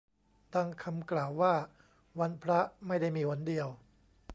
[0.53, 1.53] ดังคำกล่าวว่า
[2.19, 3.67] วันพระไม่ได้มีหนเดียว